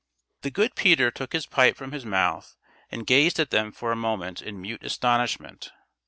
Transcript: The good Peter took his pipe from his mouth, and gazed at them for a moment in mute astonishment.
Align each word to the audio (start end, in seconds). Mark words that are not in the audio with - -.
The 0.41 0.49
good 0.49 0.73
Peter 0.75 1.11
took 1.11 1.31
his 1.31 1.45
pipe 1.45 1.77
from 1.77 1.91
his 1.91 2.07
mouth, 2.07 2.55
and 2.91 3.05
gazed 3.05 3.39
at 3.39 3.51
them 3.51 3.71
for 3.71 3.91
a 3.91 3.95
moment 3.95 4.41
in 4.41 4.59
mute 4.59 4.81
astonishment. 4.83 5.69